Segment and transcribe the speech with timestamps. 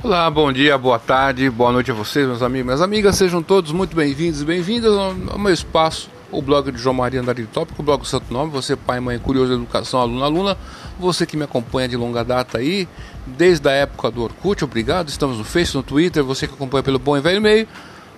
[0.00, 3.16] Olá, bom dia, boa tarde, boa noite a vocês, meus amigos, minhas amigas.
[3.16, 7.48] Sejam todos muito bem-vindos e bem-vindas ao meu espaço, o blog de João Maria Andarilho
[7.52, 8.52] Tópico, o blog Santo Nome.
[8.52, 10.56] Você, pai, mãe, curioso, educação, aluno, aluna.
[11.00, 12.86] Você que me acompanha de longa data aí,
[13.26, 15.08] desde a época do Orkut, obrigado.
[15.08, 16.22] Estamos no Facebook, no Twitter.
[16.22, 17.66] Você que acompanha pelo Bom e Velho Meio.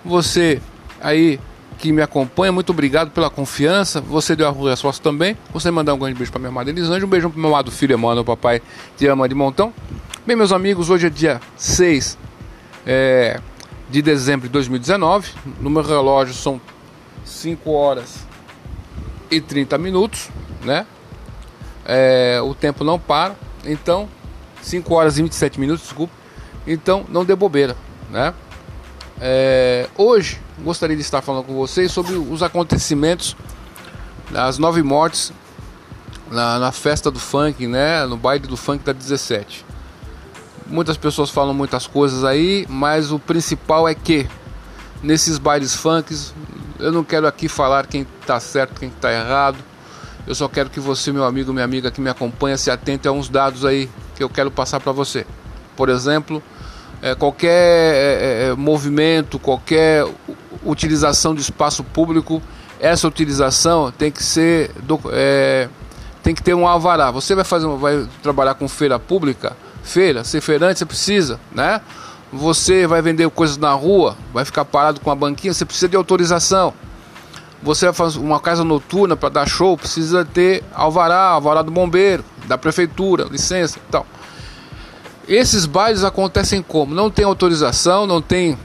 [0.05, 0.61] Você
[1.01, 1.39] aí
[1.79, 3.99] que me acompanha, muito obrigado pela confiança.
[4.01, 5.35] Você deu a resposta também.
[5.51, 7.95] Você mandar um grande beijo para minha amada Elisângela, um beijo para meu amado filho
[7.95, 8.61] Emmanuel, papai
[8.95, 9.73] te ama de montão.
[10.23, 12.15] Bem, meus amigos, hoje é dia 6
[12.85, 13.41] é,
[13.89, 15.31] de dezembro de 2019.
[15.59, 16.61] No meu relógio são
[17.25, 18.19] 5 horas
[19.31, 20.29] e 30 minutos,
[20.63, 20.85] né?
[21.83, 23.35] É, o tempo não para,
[23.65, 24.07] então
[24.61, 26.13] 5 horas e 27 minutos, desculpa.
[26.67, 27.75] Então não dê bobeira,
[28.11, 28.31] né?
[29.19, 33.35] É, hoje gostaria de estar falando com vocês sobre os acontecimentos
[34.29, 35.33] das nove mortes
[36.29, 38.05] na, na festa do funk, né?
[38.05, 39.70] No baile do funk da 17.
[40.71, 44.25] Muitas pessoas falam muitas coisas aí, mas o principal é que
[45.03, 46.33] nesses bailes funks,
[46.79, 49.57] eu não quero aqui falar quem está certo, quem está errado.
[50.25, 53.11] Eu só quero que você, meu amigo, minha amiga que me acompanha, se atente a
[53.11, 55.27] uns dados aí que eu quero passar para você.
[55.75, 56.41] Por exemplo,
[57.01, 60.07] é, qualquer é, é, movimento, qualquer
[60.63, 62.41] utilização de espaço público,
[62.79, 65.67] essa utilização tem que ser do, é,
[66.23, 67.11] tem que ter um alvará.
[67.11, 71.81] Você vai fazer, vai trabalhar com feira pública, feira, ser feirante, você precisa, né?
[72.31, 75.97] Você vai vender coisas na rua, vai ficar parado com a banquinha, você precisa de
[75.97, 76.73] autorização.
[77.61, 82.23] Você vai fazer uma casa noturna para dar show, precisa ter alvará, alvará do bombeiro,
[82.47, 84.05] da prefeitura, licença e tal.
[85.27, 86.95] Esses bailes acontecem como?
[86.95, 88.57] Não tem autorização, não tem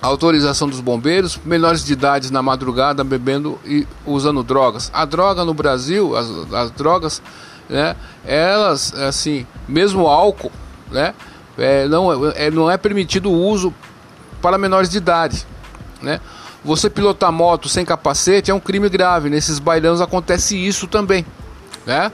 [0.00, 4.90] autorização dos bombeiros, menores de idade na madrugada bebendo e usando drogas.
[4.94, 7.20] A droga no Brasil, as, as drogas
[7.68, 7.96] né?
[8.24, 10.52] Elas, assim, mesmo álcool,
[10.90, 11.14] né?
[11.56, 13.74] É, não, é, não é permitido o uso
[14.40, 15.44] para menores de idade,
[16.00, 16.20] né?
[16.64, 19.30] Você pilotar moto sem capacete é um crime grave.
[19.30, 21.24] Nesses bailões acontece isso também,
[21.86, 22.12] né?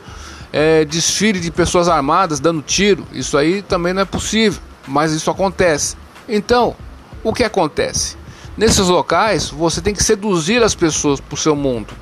[0.52, 5.30] É, desfile de pessoas armadas dando tiro, isso aí também não é possível, mas isso
[5.30, 5.96] acontece.
[6.28, 6.76] Então,
[7.24, 8.16] o que acontece?
[8.56, 11.92] Nesses locais, você tem que seduzir as pessoas para o seu mundo.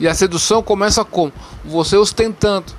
[0.00, 1.32] E a sedução começa com
[1.64, 2.72] você ostentando,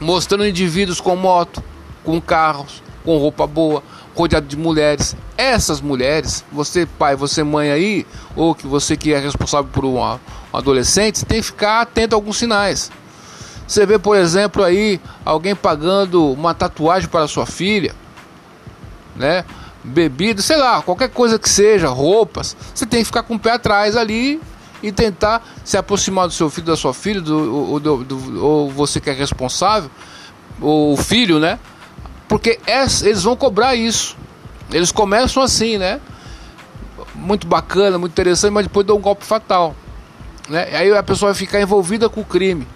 [0.00, 1.62] mostrando indivíduos com moto,
[2.02, 3.82] com carros, com roupa boa,
[4.14, 5.14] rodeado de mulheres.
[5.36, 10.00] Essas mulheres, você pai, você mãe aí, ou que você que é responsável por um,
[10.00, 10.18] um
[10.52, 12.90] adolescente, tem que ficar atento a alguns sinais.
[13.66, 17.94] Você vê, por exemplo, aí alguém pagando uma tatuagem para sua filha,
[19.16, 19.44] né?
[19.82, 23.52] Bebida, sei lá, qualquer coisa que seja, roupas, você tem que ficar com o pé
[23.52, 24.40] atrás ali
[24.84, 28.70] e tentar se aproximar do seu filho, da sua filha, do, ou, do, do, ou
[28.70, 29.90] você que é responsável,
[30.60, 31.58] ou o filho, né?
[32.28, 34.14] Porque eles vão cobrar isso.
[34.70, 36.00] Eles começam assim, né?
[37.14, 39.74] Muito bacana, muito interessante, mas depois dá um golpe fatal.
[40.50, 40.68] Né?
[40.76, 42.66] Aí a pessoa vai ficar envolvida com o crime.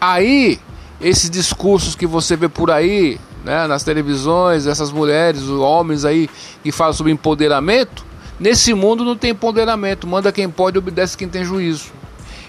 [0.00, 0.58] Aí,
[1.00, 6.28] esses discursos que você vê por aí, né, nas televisões, essas mulheres, os homens aí
[6.64, 8.07] que falam sobre empoderamento,
[8.38, 11.86] Nesse mundo não tem ponderamento, manda quem pode, obedece quem tem juízo.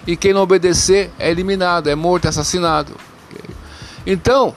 [0.06, 2.94] E quem não obedecer é eliminado, é morto, é assassinado.
[4.06, 4.56] Então,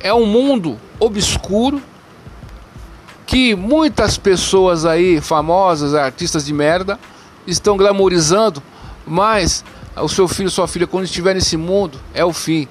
[0.00, 1.80] é um mundo obscuro
[3.26, 6.98] que muitas pessoas aí, famosas, artistas de merda,
[7.46, 8.62] estão glamorizando,
[9.06, 9.64] mas
[9.96, 12.68] o seu filho, sua filha, quando estiver nesse mundo, é o fim.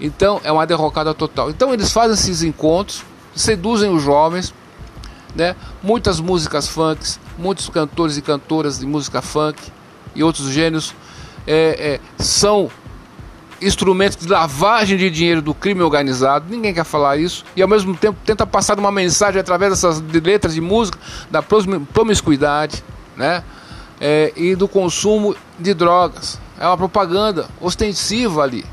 [0.00, 1.50] Então, é uma derrocada total.
[1.50, 3.02] Então, eles fazem esses encontros,
[3.34, 4.54] seduzem os jovens,
[5.34, 5.54] né?
[5.82, 9.60] Muitas músicas funk, muitos cantores e cantoras de música funk
[10.14, 10.94] e outros gêneros
[11.46, 12.70] é, é, são
[13.62, 16.46] instrumentos de lavagem de dinheiro do crime organizado.
[16.48, 20.54] Ninguém quer falar isso e ao mesmo tempo tenta passar uma mensagem através dessas letras
[20.54, 20.98] de música
[21.30, 22.82] da promiscuidade,
[23.16, 23.42] né?
[24.00, 26.40] É, e do consumo de drogas.
[26.58, 28.64] É uma propaganda ostensiva ali.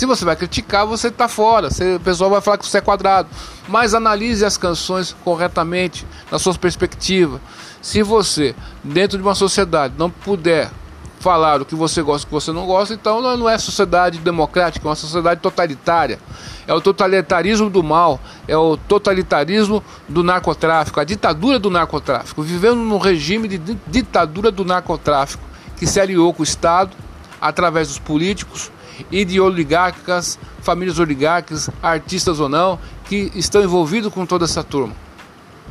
[0.00, 1.68] Se você vai criticar, você está fora.
[1.68, 3.28] Você, o pessoal vai falar que você é quadrado.
[3.68, 7.38] Mas analise as canções corretamente, na sua perspectiva.
[7.82, 10.70] Se você, dentro de uma sociedade, não puder
[11.18, 14.16] falar o que você gosta e o que você não gosta, então não é sociedade
[14.20, 16.18] democrática, é uma sociedade totalitária.
[16.66, 18.18] É o totalitarismo do mal,
[18.48, 22.42] é o totalitarismo do narcotráfico, a ditadura do narcotráfico.
[22.42, 25.44] Vivendo num regime de ditadura do narcotráfico
[25.76, 26.96] que se aliou com o Estado
[27.38, 28.72] através dos políticos
[29.10, 34.94] e de oligarcas, famílias oligarcas, artistas ou não, que estão envolvidos com toda essa turma.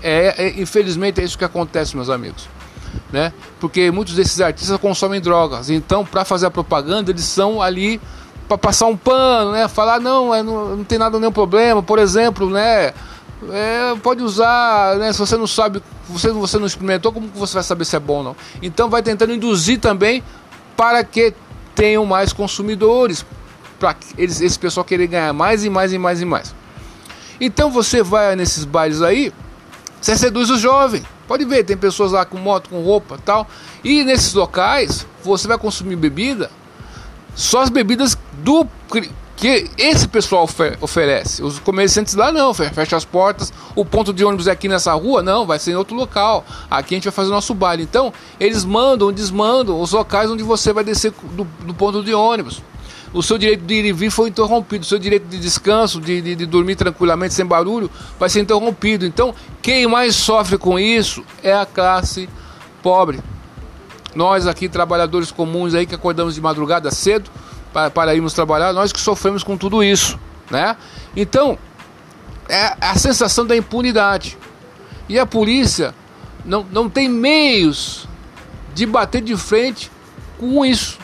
[0.01, 2.47] É, é, infelizmente é isso que acontece, meus amigos.
[3.11, 3.33] Né?
[3.59, 5.69] Porque muitos desses artistas consomem drogas.
[5.69, 7.99] Então, para fazer a propaganda, eles são ali
[8.47, 9.67] para passar um pano, né?
[9.67, 11.83] Falar não, é, não, não tem nada nenhum problema.
[11.83, 12.93] Por exemplo, né?
[13.51, 15.13] é, pode usar, né?
[15.13, 18.17] Se você não sabe, você, você não experimentou, como você vai saber se é bom
[18.17, 18.35] ou não?
[18.61, 20.23] Então vai tentando induzir também
[20.75, 21.33] para que
[21.79, 23.25] tenham mais consumidores,
[23.79, 26.53] para eles, esse pessoal querer ganhar mais e mais e mais e mais.
[27.39, 29.31] Então você vai nesses bailes aí,
[30.01, 31.01] você seduz o jovem.
[31.25, 33.47] Pode ver, tem pessoas lá com moto, com roupa tal.
[33.81, 36.51] E nesses locais, você vai consumir bebida,
[37.33, 38.67] só as bebidas do
[39.39, 41.41] que esse pessoal ofer oferece.
[41.41, 43.53] Os comerciantes lá não, fecha as portas.
[43.73, 45.23] O ponto de ônibus é aqui nessa rua?
[45.23, 46.45] Não, vai ser em outro local.
[46.69, 47.83] Aqui a gente vai fazer o nosso baile.
[47.83, 52.61] Então, eles mandam, desmandam os locais onde você vai descer do, do ponto de ônibus.
[53.13, 54.83] O seu direito de ir e vir foi interrompido.
[54.83, 57.89] O seu direito de descanso, de, de, de dormir tranquilamente, sem barulho,
[58.19, 59.05] vai ser interrompido.
[59.05, 62.27] Então, quem mais sofre com isso é a classe
[62.83, 63.21] pobre.
[64.13, 67.31] Nós aqui, trabalhadores comuns aí que acordamos de madrugada cedo,
[67.73, 70.19] para, para irmos trabalhar, nós que sofremos com tudo isso,
[70.49, 70.75] né?
[71.15, 71.57] Então,
[72.47, 74.37] é a sensação da impunidade.
[75.07, 75.93] E a polícia
[76.45, 78.07] não, não tem meios
[78.73, 79.91] de bater de frente
[80.37, 80.97] com isso.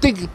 [0.00, 0.28] Tem que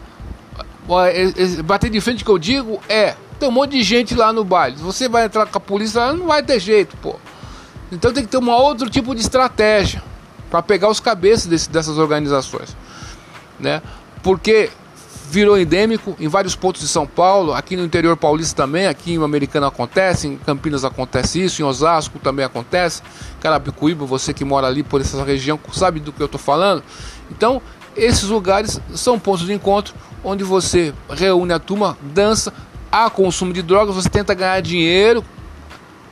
[1.11, 4.33] é, é, bater de frente que eu digo é tem um monte de gente lá
[4.33, 4.77] no baile.
[4.77, 7.15] Você vai entrar com a polícia, não vai ter jeito, pô.
[7.91, 10.01] Então tem que ter um outro tipo de estratégia
[10.49, 12.75] para pegar os cabeças desse, dessas organizações,
[13.59, 13.81] né?
[14.23, 14.71] Porque
[15.29, 19.21] virou endêmico em vários pontos de São Paulo, aqui no interior paulista também, aqui em
[19.21, 23.01] Americana acontece, em Campinas acontece isso, em Osasco também acontece,
[23.41, 26.81] Carapicuíba, você que mora ali por essa região sabe do que eu estou falando.
[27.29, 27.61] Então,
[27.95, 29.93] esses lugares são pontos de encontro
[30.23, 32.53] onde você reúne a turma, dança,
[32.91, 35.23] há consumo de drogas, você tenta ganhar dinheiro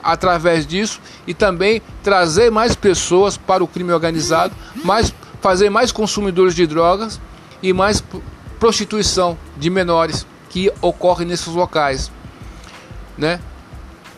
[0.04, 4.54] através disso e também trazer mais pessoas para o crime organizado,
[4.84, 7.20] mais, fazer mais consumidores de drogas
[7.64, 8.04] e mais
[8.66, 12.12] prostituição de menores que ocorre nesses locais,
[13.16, 13.40] né?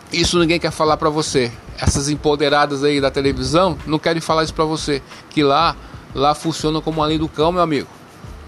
[0.09, 1.51] Isso ninguém quer falar para você.
[1.77, 5.01] Essas empoderadas aí da televisão não querem falar isso para você,
[5.31, 5.75] que lá
[6.15, 7.89] lá funciona como a lei do cão, meu amigo.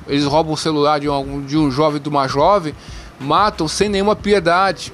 [0.08, 2.74] Eles roubam o celular de um, de um jovem, de uma jovem,
[3.20, 4.94] matam sem nenhuma piedade.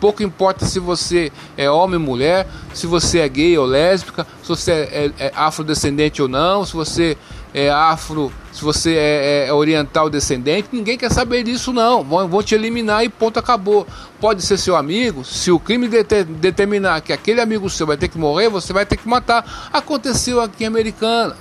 [0.00, 4.48] Pouco importa se você é homem ou mulher, se você é gay ou lésbica, se
[4.48, 4.76] você é,
[5.18, 7.18] é, é afrodescendente ou não, se você
[7.54, 12.02] é afro, se você é, é, oriental descendente, ninguém quer saber disso não.
[12.02, 13.86] Vão, vão te eliminar e ponto acabou.
[14.20, 18.18] Pode ser seu amigo, se o crime determinar que aquele amigo seu vai ter que
[18.18, 19.70] morrer, você vai ter que matar.
[19.72, 21.36] Aconteceu aqui em Americana.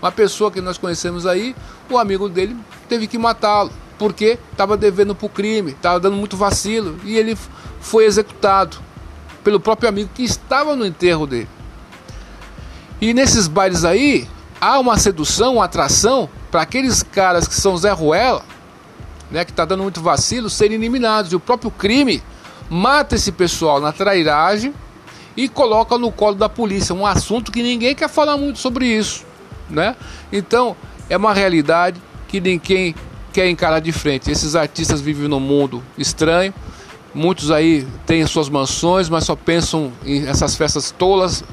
[0.00, 1.56] Uma pessoa que nós conhecemos aí,
[1.90, 2.56] o amigo dele
[2.88, 7.36] teve que matá-lo, porque estava devendo para o crime, estava dando muito vacilo, e ele
[7.80, 8.76] foi executado
[9.42, 11.48] pelo próprio amigo que estava no enterro dele.
[13.00, 14.28] E nesses bailes aí,
[14.60, 18.42] há uma sedução, uma atração para aqueles caras que são Zé Ruela,
[19.30, 21.32] né, que está dando muito vacilo, serem eliminados.
[21.32, 22.22] E o próprio crime
[22.70, 24.74] mata esse pessoal na trairagem
[25.36, 26.94] e coloca no colo da polícia.
[26.94, 29.24] Um assunto que ninguém quer falar muito sobre isso.
[29.70, 29.94] Né?
[30.32, 30.76] Então,
[31.08, 32.94] é uma realidade que ninguém
[33.32, 34.30] quer encarar de frente.
[34.30, 36.52] Esses artistas vivem num mundo estranho.
[37.14, 41.44] Muitos aí têm suas mansões, mas só pensam em essas festas tolas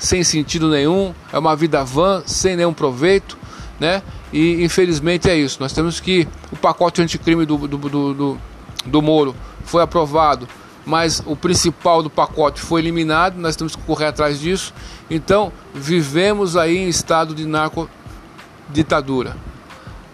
[0.00, 3.38] sem sentido nenhum, é uma vida vã, sem nenhum proveito,
[3.78, 4.02] né?
[4.32, 5.58] E infelizmente é isso.
[5.60, 8.38] Nós temos que o pacote anticrime do, do, do, do,
[8.86, 10.48] do Moro foi aprovado,
[10.86, 13.36] mas o principal do pacote foi eliminado.
[13.36, 14.72] Nós temos que correr atrás disso.
[15.10, 19.36] Então, vivemos aí em estado de narcoditadura.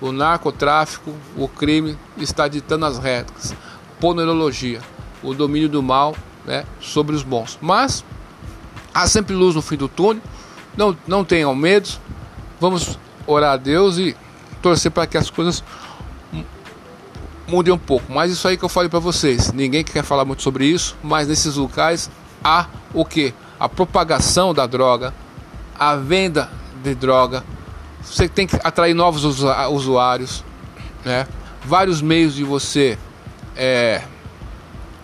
[0.01, 3.55] O narcotráfico, o crime está ditando as regras.
[4.01, 4.81] Ponerologia,
[5.23, 6.15] o domínio do mal
[6.45, 7.59] né, sobre os bons.
[7.63, 8.05] Mas
[8.97, 10.23] Há sempre luz no fim do túnel.
[10.75, 11.87] Não, não tenham medo.
[12.59, 14.17] Vamos orar a Deus e
[14.63, 15.63] torcer para que as coisas
[17.47, 18.11] mudem um pouco.
[18.11, 19.53] Mas isso aí que eu falei para vocês.
[19.53, 22.11] Ninguém quer falar muito sobre isso, mas nesses locais
[22.43, 23.35] há o que?
[23.61, 25.13] A propagação da droga,
[25.79, 26.51] a venda
[26.83, 27.45] de droga.
[28.03, 30.43] Você tem que atrair novos usuários,
[31.05, 31.29] né?
[31.63, 32.97] Vários meios de você
[33.55, 34.01] é,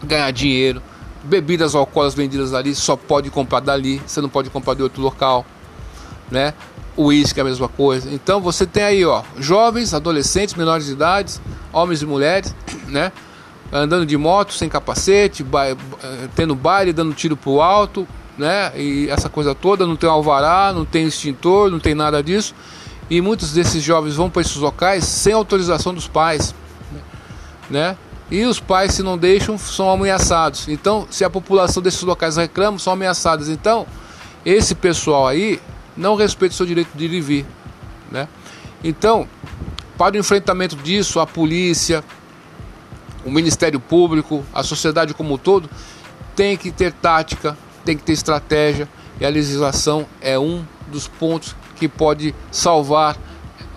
[0.02, 0.82] ganhar dinheiro
[1.22, 5.46] bebidas alcoólicas vendidas ali só pode comprar dali, você não pode comprar de outro local,
[6.30, 6.54] né?
[6.96, 8.12] O uísque é a mesma coisa.
[8.12, 11.40] Então você tem aí, ó, jovens, adolescentes, menores de idade,
[11.72, 12.54] homens e mulheres,
[12.88, 13.12] né?
[13.72, 15.76] Andando de moto sem capacete, ba eh,
[16.34, 18.72] tendo baile, dando tiro pro alto, né?
[18.76, 22.54] E essa coisa toda, não tem alvará, não tem extintor, não tem nada disso.
[23.08, 26.54] E muitos desses jovens vão para esses locais sem autorização dos pais,
[27.70, 27.96] né?
[28.32, 30.66] E os pais, se não deixam, são ameaçados.
[30.66, 33.50] Então, se a população desses locais reclama, são ameaçados.
[33.50, 33.86] Então,
[34.42, 35.60] esse pessoal aí
[35.94, 37.46] não respeita o seu direito de ir e vir.
[38.10, 38.26] Né?
[38.82, 39.28] Então,
[39.98, 42.02] para o enfrentamento disso, a polícia,
[43.22, 45.68] o Ministério Público, a sociedade como um todo,
[46.34, 48.88] tem que ter tática, tem que ter estratégia
[49.20, 53.14] e a legislação é um dos pontos que pode salvar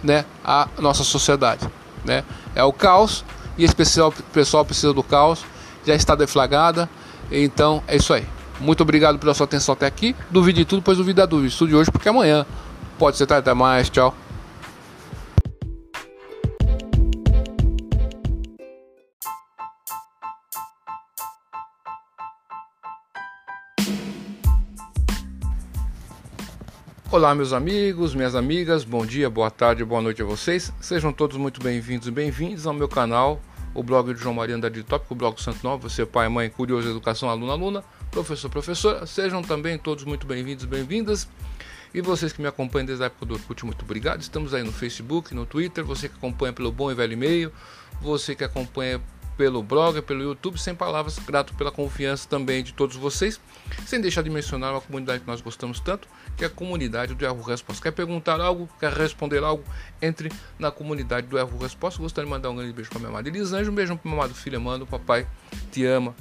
[0.01, 1.67] né, a nossa sociedade.
[2.05, 2.23] Né?
[2.55, 3.25] É o caos
[3.57, 5.45] e esse pessoal, pessoal precisa do caos,
[5.85, 6.89] já está deflagrada,
[7.31, 8.25] então é isso aí.
[8.59, 10.15] Muito obrigado pela sua atenção até aqui.
[10.29, 11.49] Duvide de tudo, pois duvide da dúvida.
[11.49, 12.45] Estude hoje porque amanhã
[12.97, 13.41] pode ser tarde.
[13.41, 13.89] Até mais.
[13.89, 14.15] Tchau.
[27.15, 30.73] Olá, meus amigos, minhas amigas, bom dia, boa tarde, boa noite a vocês.
[30.81, 33.39] Sejam todos muito bem-vindos e bem-vindos ao meu canal,
[33.73, 36.89] o blog de João Maria Andrade Tópico, o blog Santo Novo, você pai, mãe, curioso,
[36.89, 39.05] educação, aluno, aluna, professor, professora.
[39.05, 41.25] Sejam também todos muito bem-vindos e bem-vindas.
[41.93, 44.19] E vocês que me acompanham desde a época do Orkut, muito obrigado.
[44.19, 47.49] Estamos aí no Facebook, no Twitter, você que acompanha pelo bom e velho e-mail,
[48.01, 49.01] você que acompanha
[49.37, 53.39] pelo blog, pelo YouTube, sem palavras, grato pela confiança também de todos vocês,
[53.85, 57.25] sem deixar de mencionar uma comunidade que nós gostamos tanto, que é a comunidade do
[57.25, 57.83] Erro Resposta.
[57.83, 59.63] Quer perguntar algo, quer responder algo,
[60.01, 62.01] entre na comunidade do Erro Resposta.
[62.01, 64.33] Gostaria de mandar um grande beijo para minha amada Elisângela, um beijo para meu amado
[64.33, 65.27] filho Amando, papai
[65.71, 66.15] te ama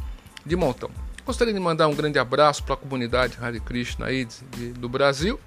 [0.44, 0.90] de montão.
[1.24, 4.88] Gostaria de mandar um grande abraço para a comunidade Hare Krishna aí de, de, do
[4.88, 5.40] Brasil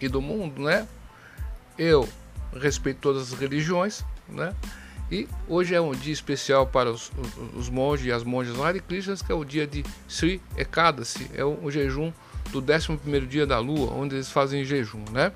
[0.00, 0.88] e do mundo, né?
[1.78, 2.08] Eu
[2.60, 4.54] respeito todas as religiões, né?
[5.12, 8.80] E hoje é um dia especial para os, os, os monges e as monjas Hare
[8.80, 12.10] Krishnas, que é o dia de Sri Ekadasi, é o, o jejum
[12.50, 15.30] do 11 dia da lua, onde eles fazem jejum, né?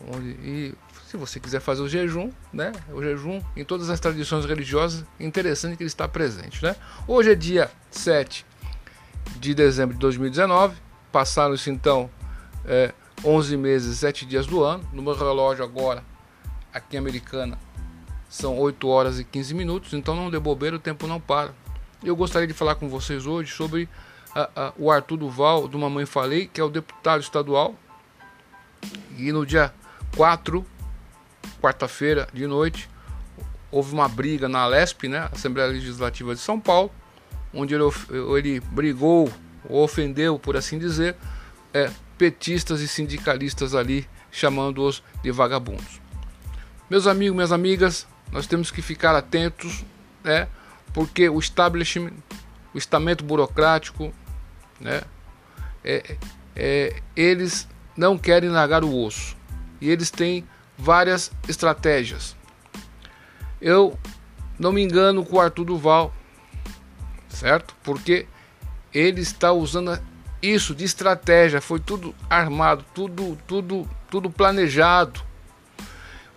[0.00, 0.74] Onde, e
[1.06, 2.72] se você quiser fazer o jejum, né?
[2.90, 6.74] O jejum em todas as tradições religiosas, interessante que ele está presente, né?
[7.06, 8.46] Hoje é dia 7
[9.38, 10.74] de dezembro de 2019,
[11.12, 12.08] passaram-se então
[12.64, 14.82] é, 11 meses e 7 dias do ano.
[14.94, 16.02] No meu relógio agora,
[16.72, 17.58] aqui Americana,
[18.28, 21.54] são 8 horas e 15 minutos, então não dê bobeira, o tempo não para.
[22.04, 23.88] Eu gostaria de falar com vocês hoje sobre
[24.34, 27.74] a, a, o Arthur Duval, do Mamãe Falei, que é o deputado estadual.
[29.16, 29.72] E no dia
[30.16, 30.64] 4,
[31.60, 32.88] quarta-feira de noite,
[33.70, 36.90] houve uma briga na Alesp, né, Assembleia Legislativa de São Paulo,
[37.52, 37.84] onde ele,
[38.36, 39.32] ele brigou,
[39.68, 41.16] ou ofendeu, por assim dizer,
[41.72, 46.00] é, petistas e sindicalistas ali, chamando-os de vagabundos.
[46.88, 49.84] Meus amigos, minhas amigas, nós temos que ficar atentos,
[50.22, 50.48] né?
[50.92, 52.12] Porque o establishment,
[52.74, 54.12] o estamento burocrático,
[54.80, 55.02] né?
[55.84, 56.16] É,
[56.56, 59.36] é, eles não querem largar o osso
[59.80, 62.36] e eles têm várias estratégias.
[63.60, 63.98] Eu
[64.58, 66.14] não me engano com o Arthur Duval,
[67.28, 67.74] certo?
[67.82, 68.26] Porque
[68.92, 70.00] ele está usando
[70.40, 75.20] isso de estratégia, foi tudo armado, tudo, tudo, tudo planejado.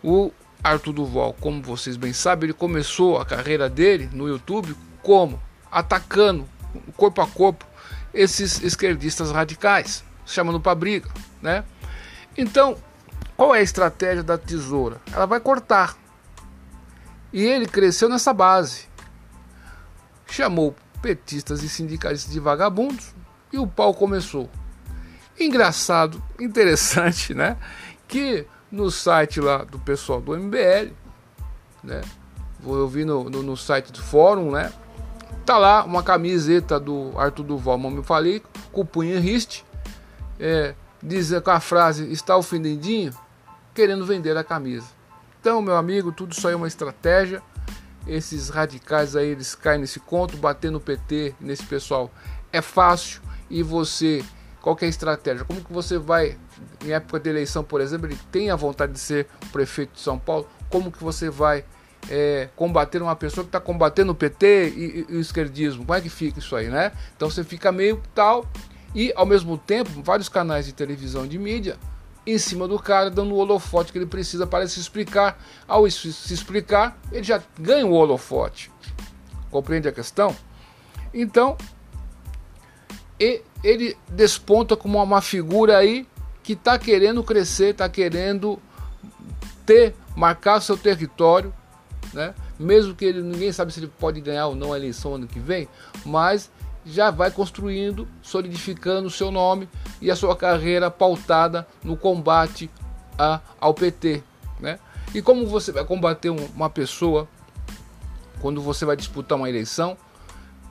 [0.03, 0.31] O
[0.63, 5.41] Arthur Duval, como vocês bem sabem, ele começou a carreira dele no YouTube como
[5.71, 6.47] atacando
[6.95, 7.65] corpo a corpo
[8.13, 11.09] esses esquerdistas radicais, chamando para briga,
[11.41, 11.63] né?
[12.37, 12.77] Então,
[13.35, 15.01] qual é a estratégia da tesoura?
[15.11, 15.97] Ela vai cortar.
[17.33, 18.89] E ele cresceu nessa base.
[20.27, 23.15] Chamou petistas e sindicalistas de vagabundos
[23.51, 24.49] e o pau começou.
[25.39, 27.57] Engraçado, interessante, né?
[28.07, 30.93] Que no site lá do pessoal do MBL,
[31.83, 32.01] né?
[32.63, 34.71] Eu vi no, no, no site do fórum, né?
[35.45, 38.43] Tá lá uma camiseta do Arthur Duval, como eu falei,
[38.97, 39.65] em riste,
[40.39, 43.13] é, diz com a frase está ofendendinho,
[43.73, 44.87] querendo vender a camisa.
[45.39, 47.41] Então, meu amigo, tudo isso aí é uma estratégia.
[48.07, 52.11] Esses radicais aí, eles caem nesse conto, bater no PT, nesse pessoal
[52.53, 54.23] é fácil e você
[54.61, 56.37] qualquer estratégia, como que você vai
[56.85, 60.17] em época de eleição, por exemplo, ele tem a vontade de ser prefeito de São
[60.17, 61.65] Paulo, como que você vai
[62.09, 65.85] é, combater uma pessoa que está combatendo o PT e, e, o esquerdismo?
[65.85, 66.91] Como é que fica isso aí, né?
[67.15, 68.45] Então você fica meio tal
[68.93, 71.77] e ao mesmo tempo vários canais de televisão de mídia
[72.25, 75.41] em cima do cara dando o holofote que ele precisa para se explicar.
[75.67, 78.71] Ao se explicar, ele já ganha o holofote.
[79.49, 80.35] Compreende a questão?
[81.13, 81.57] Então,
[83.63, 86.07] ele desponta como uma figura aí
[86.43, 88.59] que está querendo crescer, está querendo
[89.65, 91.53] ter, marcar seu território,
[92.13, 92.33] né?
[92.59, 95.39] mesmo que ele ninguém sabe se ele pode ganhar ou não a eleição ano que
[95.39, 95.67] vem,
[96.05, 96.49] mas
[96.85, 99.69] já vai construindo, solidificando o seu nome
[100.01, 102.69] e a sua carreira pautada no combate
[103.17, 104.23] a, ao PT.
[104.59, 104.79] Né?
[105.13, 107.27] E como você vai combater uma pessoa
[108.39, 109.95] quando você vai disputar uma eleição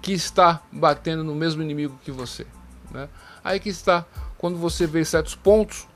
[0.02, 2.46] que está batendo no mesmo inimigo que você?
[2.90, 3.08] Né?
[3.42, 4.04] Aí que está
[4.38, 5.86] quando você vê certos pontos,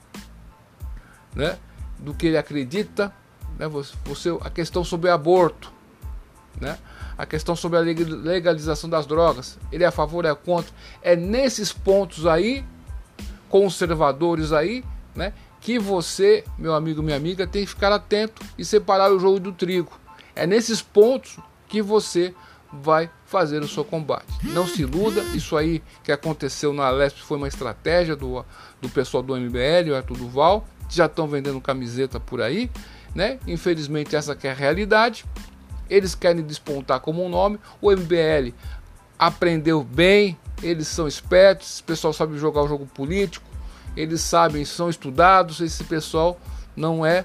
[1.34, 1.58] né,
[1.98, 3.12] do que ele acredita,
[3.58, 3.66] né,
[4.04, 5.72] você, a questão sobre aborto,
[6.60, 6.78] né,
[7.16, 9.58] a questão sobre a legalização das drogas.
[9.72, 10.72] Ele é a favor, é contra.
[11.02, 12.64] É nesses pontos aí,
[13.48, 14.84] conservadores aí,
[15.14, 19.40] né, que você, meu amigo, minha amiga, tem que ficar atento e separar o jogo
[19.40, 19.92] do trigo.
[20.36, 22.34] É nesses pontos que você
[22.82, 24.26] vai fazer o seu combate.
[24.42, 28.44] Não se iluda, isso aí que aconteceu na Lesp foi uma estratégia do,
[28.80, 32.70] do pessoal do MBL, o Arthur Duval, já estão vendendo camiseta por aí,
[33.14, 33.38] né?
[33.46, 35.24] Infelizmente essa é a realidade.
[35.88, 37.58] Eles querem despontar como um nome.
[37.80, 38.52] O MBL
[39.18, 43.46] aprendeu bem, eles são espertos, esse pessoal sabe jogar o jogo político,
[43.96, 46.40] eles sabem, são estudados, esse pessoal
[46.74, 47.24] não é,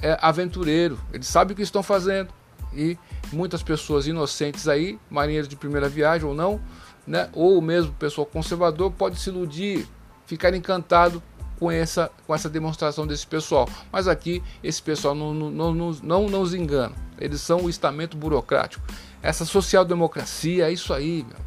[0.00, 2.32] é aventureiro, eles sabem o que estão fazendo.
[2.72, 2.98] E
[3.32, 6.60] muitas pessoas inocentes aí, marinheiros de primeira viagem ou não,
[7.06, 9.86] né, ou mesmo pessoal conservador, pode se iludir,
[10.26, 11.22] ficar encantado
[11.58, 13.68] com essa, com essa demonstração desse pessoal.
[13.90, 16.94] Mas aqui esse pessoal não, não, não, não nos engana.
[17.18, 18.84] Eles são o estamento burocrático.
[19.22, 21.38] Essa social-democracia é isso aí, meu,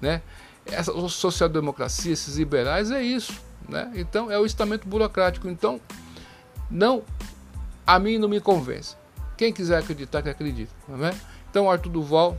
[0.00, 0.22] né?
[0.66, 3.34] Essa social-democracia, esses liberais é isso,
[3.68, 3.92] né?
[3.94, 5.48] Então é o estamento burocrático.
[5.48, 5.78] Então
[6.70, 7.02] não,
[7.86, 8.96] a mim não me convence.
[9.36, 11.14] Quem quiser acreditar, que acredita, não é?
[11.50, 12.36] Então Arthur Duval,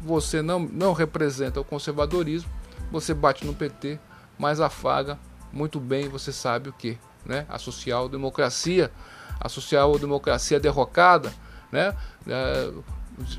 [0.00, 2.50] você não não representa o conservadorismo,
[2.90, 3.98] você bate no PT,
[4.38, 5.18] mas afaga
[5.52, 7.46] muito bem, você sabe o que, né?
[7.48, 8.90] A social-democracia,
[9.38, 11.32] a social-democracia derrocada,
[11.70, 11.94] né?
[12.26, 12.72] É,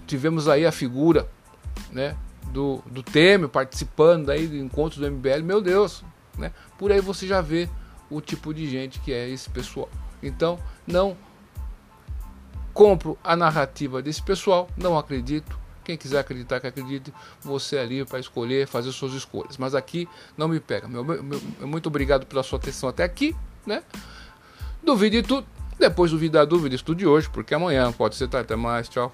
[0.05, 1.27] tivemos aí a figura,
[1.91, 2.15] né?
[2.51, 6.03] Do, do Temer participando aí de encontros do MBL, meu Deus,
[6.37, 6.51] né?
[6.77, 7.67] Por aí você já vê
[8.09, 9.89] o tipo de gente que é esse pessoal.
[10.21, 11.17] Então, não
[12.73, 18.09] compro a narrativa desse pessoal, não acredito, quem quiser acreditar que acredite, você é livre
[18.09, 19.57] para escolher, fazer suas escolhas.
[19.57, 20.87] Mas aqui não me pega.
[20.87, 23.83] Meu, meu, muito obrigado pela sua atenção até aqui, né?
[24.81, 25.45] Duvide tudo.
[25.77, 28.45] Depois duvida a dúvida, estude hoje, porque amanhã pode ser tarde.
[28.45, 29.11] Até mais, tchau.